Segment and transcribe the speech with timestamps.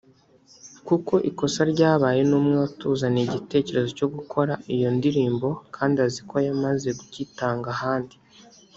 [0.87, 6.89] Kuko ikosa ryabaye ni umwe watuzaniye igitekerezo cyo gukora iyo ndirimbo kandi azi ko yamaze
[6.99, 8.15] kugitanga ahandi